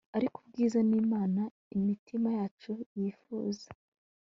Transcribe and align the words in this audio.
Ariko 0.17 0.35
ubwiza 0.39 0.79
ni 0.87 0.95
Imana 1.03 1.41
imitima 1.77 2.27
yacu 2.37 2.71
yifuza 2.99 3.67